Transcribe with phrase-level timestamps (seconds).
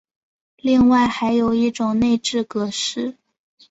[0.57, 3.17] 另外还有一种内置格式。